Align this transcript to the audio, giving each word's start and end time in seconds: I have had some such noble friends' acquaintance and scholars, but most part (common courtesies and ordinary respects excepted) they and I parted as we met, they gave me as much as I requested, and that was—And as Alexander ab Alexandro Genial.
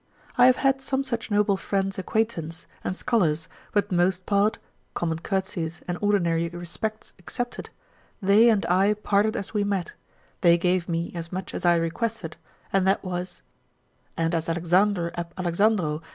I 0.35 0.47
have 0.47 0.55
had 0.55 0.81
some 0.81 1.03
such 1.03 1.29
noble 1.29 1.57
friends' 1.57 1.99
acquaintance 1.99 2.65
and 2.83 2.95
scholars, 2.95 3.47
but 3.71 3.91
most 3.91 4.25
part 4.25 4.57
(common 4.95 5.19
courtesies 5.19 5.83
and 5.87 5.95
ordinary 6.01 6.49
respects 6.49 7.13
excepted) 7.19 7.69
they 8.19 8.49
and 8.49 8.65
I 8.65 8.95
parted 8.95 9.35
as 9.37 9.53
we 9.53 9.63
met, 9.63 9.93
they 10.41 10.57
gave 10.57 10.89
me 10.89 11.11
as 11.13 11.31
much 11.31 11.53
as 11.53 11.67
I 11.67 11.75
requested, 11.75 12.35
and 12.73 12.87
that 12.87 13.03
was—And 13.03 14.33
as 14.33 14.49
Alexander 14.49 15.11
ab 15.13 15.33
Alexandro 15.37 15.99
Genial. 15.99 16.03